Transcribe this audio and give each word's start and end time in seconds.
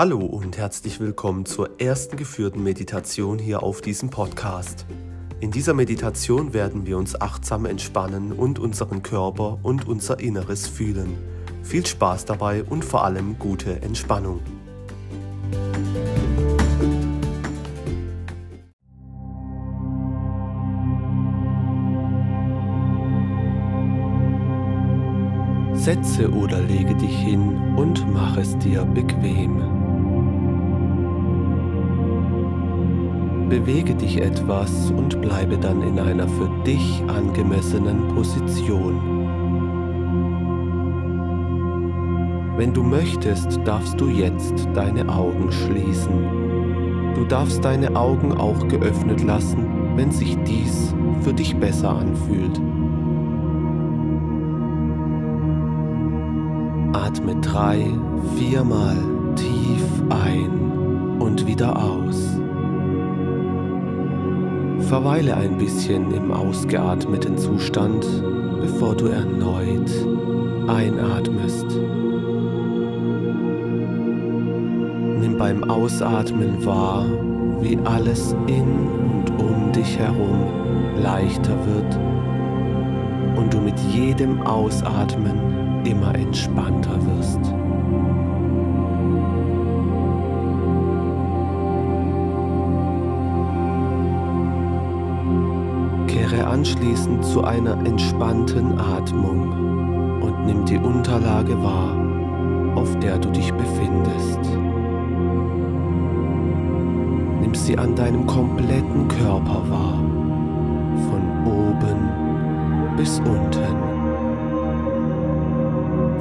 Hallo 0.00 0.20
und 0.20 0.56
herzlich 0.56 0.98
willkommen 0.98 1.44
zur 1.44 1.78
ersten 1.78 2.16
geführten 2.16 2.62
Meditation 2.62 3.38
hier 3.38 3.62
auf 3.62 3.82
diesem 3.82 4.08
Podcast. 4.08 4.86
In 5.40 5.50
dieser 5.50 5.74
Meditation 5.74 6.54
werden 6.54 6.86
wir 6.86 6.96
uns 6.96 7.20
achtsam 7.20 7.66
entspannen 7.66 8.32
und 8.32 8.58
unseren 8.58 9.02
Körper 9.02 9.58
und 9.62 9.86
unser 9.86 10.18
Inneres 10.18 10.66
fühlen. 10.66 11.18
Viel 11.62 11.84
Spaß 11.84 12.24
dabei 12.24 12.64
und 12.64 12.82
vor 12.82 13.04
allem 13.04 13.38
gute 13.38 13.82
Entspannung. 13.82 14.40
Setze 25.74 26.30
oder 26.30 26.62
lege 26.62 26.94
dich 26.94 27.18
hin 27.18 27.74
und 27.76 28.10
mach 28.10 28.38
es 28.38 28.56
dir 28.60 28.86
bequem. 28.86 29.79
Bewege 33.50 33.96
dich 33.96 34.20
etwas 34.22 34.92
und 34.92 35.20
bleibe 35.20 35.58
dann 35.58 35.82
in 35.82 35.98
einer 35.98 36.28
für 36.28 36.48
dich 36.64 37.02
angemessenen 37.08 38.06
Position. 38.14 39.00
Wenn 42.56 42.72
du 42.72 42.84
möchtest, 42.84 43.58
darfst 43.64 44.00
du 44.00 44.06
jetzt 44.06 44.68
deine 44.72 45.08
Augen 45.08 45.50
schließen. 45.50 47.14
Du 47.16 47.24
darfst 47.24 47.64
deine 47.64 47.96
Augen 47.96 48.32
auch 48.32 48.68
geöffnet 48.68 49.24
lassen, 49.24 49.96
wenn 49.96 50.12
sich 50.12 50.38
dies 50.44 50.94
für 51.22 51.34
dich 51.34 51.56
besser 51.56 51.90
anfühlt. 51.90 52.56
Atme 56.92 57.34
drei, 57.40 57.84
viermal 58.36 58.96
tief 59.34 60.04
ein 60.08 61.18
und 61.18 61.48
wieder 61.48 61.76
aus. 61.76 62.39
Verweile 64.82 65.36
ein 65.36 65.56
bisschen 65.56 66.10
im 66.12 66.32
ausgeatmeten 66.32 67.38
Zustand, 67.38 68.04
bevor 68.60 68.96
du 68.96 69.06
erneut 69.06 69.90
einatmest. 70.66 71.66
Nimm 75.20 75.36
beim 75.38 75.64
Ausatmen 75.64 76.64
wahr, 76.64 77.06
wie 77.60 77.78
alles 77.84 78.34
in 78.46 78.88
und 79.08 79.30
um 79.38 79.72
dich 79.72 79.98
herum 79.98 80.46
leichter 81.02 81.56
wird 81.66 81.98
und 83.36 83.52
du 83.52 83.60
mit 83.60 83.78
jedem 83.92 84.40
Ausatmen 84.42 85.84
immer 85.84 86.14
entspannter 86.14 86.98
wirst. 87.06 87.59
Anschließend 96.60 97.24
zu 97.24 97.42
einer 97.42 97.72
entspannten 97.86 98.78
Atmung 98.78 100.20
und 100.20 100.44
nimm 100.44 100.66
die 100.66 100.76
Unterlage 100.76 101.56
wahr, 101.62 101.96
auf 102.74 102.98
der 102.98 103.18
du 103.18 103.30
dich 103.30 103.50
befindest. 103.54 104.40
Nimm 107.40 107.54
sie 107.54 107.78
an 107.78 107.94
deinem 107.94 108.26
kompletten 108.26 109.08
Körper 109.08 109.62
wahr, 109.70 110.04
von 111.08 111.22
oben 111.46 112.94
bis 112.98 113.20
unten. 113.20 113.76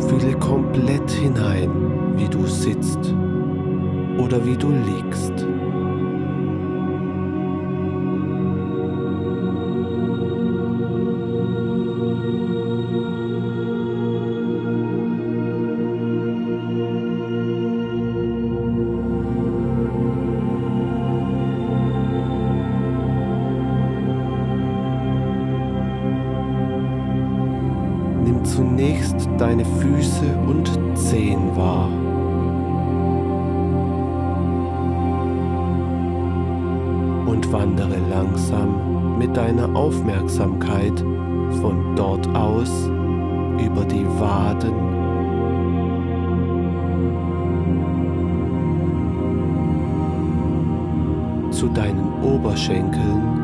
Fühle 0.08 0.38
komplett 0.38 1.12
hinein, 1.12 1.70
wie 2.16 2.30
du 2.30 2.46
sitzt 2.46 3.14
oder 4.18 4.46
wie 4.46 4.56
du 4.56 4.70
liegst. 4.70 5.46
Zunächst 28.80 29.30
deine 29.38 29.66
Füße 29.66 30.38
und 30.48 30.72
Zehen 30.98 31.54
wahr. 31.54 31.90
Und 37.28 37.52
wandere 37.52 37.98
langsam 38.10 39.18
mit 39.18 39.36
deiner 39.36 39.76
Aufmerksamkeit 39.76 40.98
von 41.62 41.94
dort 41.98 42.26
aus 42.34 42.88
über 43.60 43.84
die 43.84 44.06
Waden, 44.18 44.72
zu 51.52 51.68
deinen 51.68 52.08
Oberschenkeln 52.24 53.39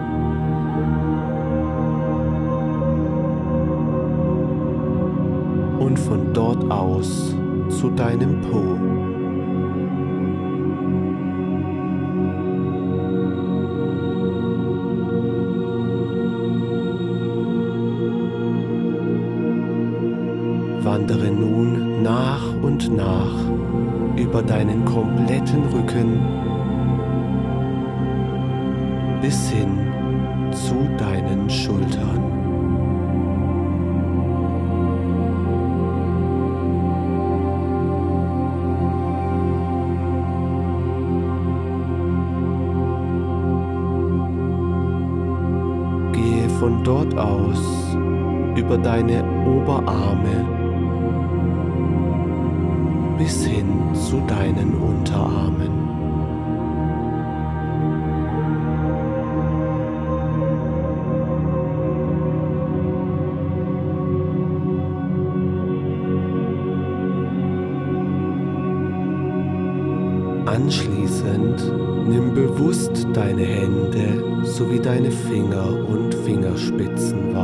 und 5.96 6.00
von 6.00 6.34
dort 6.34 6.72
aus 6.72 7.34
zu 7.70 7.90
deinem 7.92 8.42
Po. 8.42 8.62
Wandere 20.84 21.32
nun 21.32 22.04
nach 22.04 22.44
und 22.62 22.96
nach 22.96 23.34
über 24.18 24.42
deinen 24.42 24.84
kompletten 24.86 25.64
Rücken 25.74 26.20
bis 29.22 29.50
hin 29.50 29.80
zu 30.52 30.76
deinen 30.98 31.50
Schultern. 31.50 32.25
Aus 47.56 47.96
über 48.56 48.78
deine 48.78 49.24
Oberarme 49.46 50.46
bis 53.18 53.46
hin 53.46 53.94
zu 53.94 54.22
deinen 54.28 54.76
Unterarmen. 54.76 55.86
Anschließend 70.46 71.74
nimm 72.08 72.34
bewusst 72.34 73.08
deine 73.14 73.44
Hände 73.44 74.46
sowie 74.46 74.80
deine 74.80 75.12
Finger 75.12 75.68
und 75.90 76.14
Fingerspitzen 76.14 77.35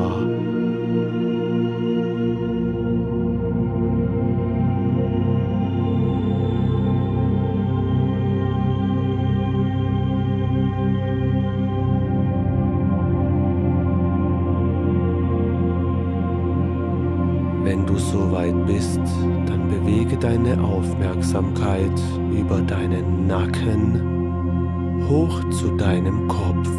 deine 20.22 20.64
Aufmerksamkeit 20.64 22.00
über 22.32 22.62
deinen 22.62 23.26
Nacken 23.26 25.08
hoch 25.10 25.44
zu 25.50 25.76
deinem 25.76 26.28
Kopf. 26.28 26.70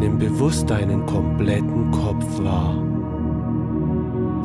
Nimm 0.00 0.18
bewusst 0.18 0.68
deinen 0.70 1.04
kompletten 1.04 1.90
Kopf 1.90 2.42
wahr, 2.42 2.74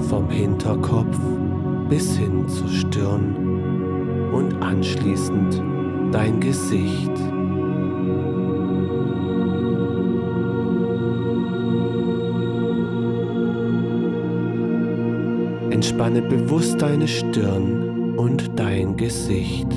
vom 0.09 0.29
Hinterkopf 0.29 1.17
bis 1.89 2.17
hin 2.17 2.47
zur 2.47 2.67
Stirn 2.67 4.31
und 4.33 4.61
anschließend 4.61 5.63
dein 6.11 6.39
Gesicht. 6.41 7.38
Entspanne 15.79 16.21
bewusst 16.21 16.81
deine 16.81 17.07
Stirn 17.07 18.17
und 18.17 18.59
dein 18.59 18.97
Gesicht. 18.97 19.69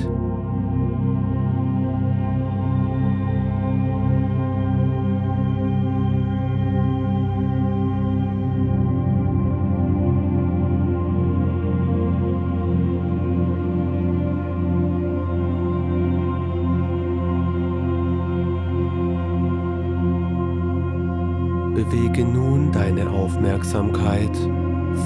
Bewege 21.76 22.24
nun 22.24 22.72
deine 22.72 23.08
Aufmerksamkeit 23.08 24.36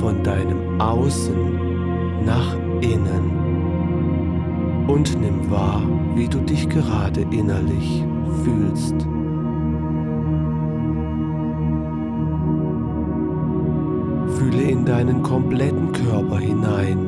von 0.01 0.23
deinem 0.23 0.81
Außen 0.81 2.25
nach 2.25 2.57
innen 2.81 3.47
und 4.89 5.19
nimm 5.21 5.51
wahr, 5.51 5.83
wie 6.15 6.29
du 6.29 6.39
dich 6.39 6.69
gerade 6.69 7.23
innerlich 7.31 8.05
fühlst. 8.45 8.95
Fühle 14.37 14.63
in 14.63 14.85
deinen 14.85 15.23
kompletten 15.23 15.93
Körper 15.93 16.39
hinein 16.39 16.99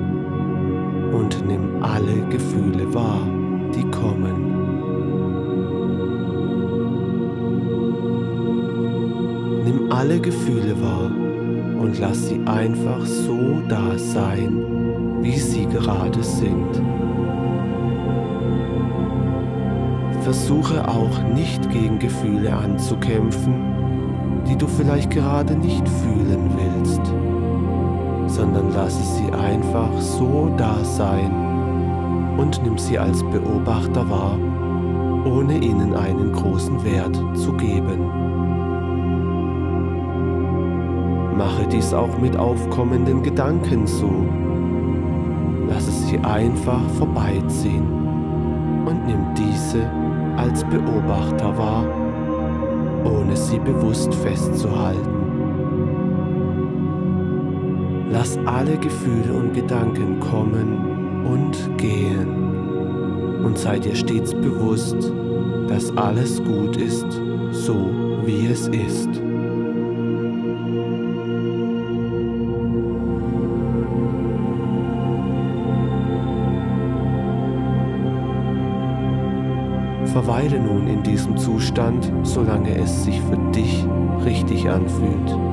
und 1.13 1.47
nimm 1.47 1.83
alle 1.83 2.27
Gefühle 2.31 2.93
wahr, 2.95 3.27
die 3.75 3.85
kommen. 3.91 4.49
Nimm 9.65 9.93
alle 9.93 10.21
Gefühle 10.21 10.81
wahr 10.81 11.11
und 11.79 11.99
lass 11.99 12.29
sie 12.29 12.41
einfach 12.47 13.05
so 13.05 13.63
da 13.69 13.97
sein, 13.97 15.23
wie 15.23 15.39
sie 15.39 15.67
gerade 15.67 16.23
sind. 16.23 16.83
Versuche 20.23 20.87
auch 20.87 21.23
nicht 21.35 21.71
gegen 21.71 21.99
Gefühle 21.99 22.53
anzukämpfen, 22.53 23.55
die 24.47 24.57
du 24.57 24.67
vielleicht 24.67 25.11
gerade 25.11 25.55
nicht 25.55 25.89
fühlen 25.89 26.51
willst, 26.57 27.03
sondern 28.27 28.73
lasse 28.73 29.03
sie 29.03 29.33
einfach 29.33 29.99
so 30.01 30.53
da 30.57 30.85
sein 30.85 31.49
und 32.37 32.63
nimm 32.63 32.77
sie 32.77 32.99
als 32.99 33.23
Beobachter 33.25 34.09
wahr, 34.11 34.39
ohne 35.25 35.59
ihnen 35.59 35.95
einen 35.95 36.33
großen 36.33 36.85
Wert 36.85 37.17
zu 37.37 37.53
geben. 37.55 38.58
Mache 41.39 41.69
dies 41.69 41.95
auch 41.95 42.19
mit 42.19 42.37
aufkommenden 42.37 43.23
Gedanken 43.23 43.87
so. 43.87 44.11
Lasse 45.69 45.93
sie 45.93 46.19
einfach 46.19 46.81
vorbeiziehen 46.99 47.87
und 48.85 49.07
nimm 49.07 49.25
diese 49.37 49.89
als 50.37 50.65
Beobachter 50.65 51.57
wahr, 51.57 51.85
ohne 53.05 53.37
sie 53.37 53.61
bewusst 53.61 54.13
festzuhalten. 54.17 55.15
Lass 58.11 58.37
alle 58.45 58.77
Gefühle 58.77 59.33
und 59.33 59.55
Gedanken 59.55 60.19
kommen 60.19 61.25
und 61.25 61.79
gehen 61.79 63.45
und 63.45 63.57
sei 63.57 63.79
dir 63.79 63.95
stets 63.95 64.35
bewusst, 64.35 65.13
dass 65.69 65.97
alles 65.97 66.43
gut 66.43 66.77
ist, 66.77 67.07
so 67.53 67.77
wie 68.25 68.47
es 68.47 68.67
ist. 68.67 69.28
Verweile 80.19 80.59
nun 80.59 80.89
in 80.89 81.05
diesem 81.05 81.37
Zustand, 81.37 82.11
solange 82.25 82.77
es 82.77 83.05
sich 83.05 83.21
für 83.21 83.39
dich 83.53 83.87
richtig 84.25 84.69
anfühlt. 84.69 85.48